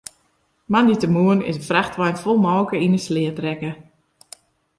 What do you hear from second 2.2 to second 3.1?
fol molke yn 'e